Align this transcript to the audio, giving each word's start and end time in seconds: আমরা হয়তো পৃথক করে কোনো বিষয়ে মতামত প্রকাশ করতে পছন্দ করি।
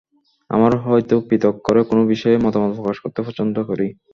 আমরা 0.49 0.77
হয়তো 0.85 1.15
পৃথক 1.27 1.55
করে 1.67 1.81
কোনো 1.89 2.01
বিষয়ে 2.11 2.37
মতামত 2.37 2.71
প্রকাশ 2.77 2.97
করতে 3.03 3.19
পছন্দ 3.27 3.55
করি। 3.69 3.87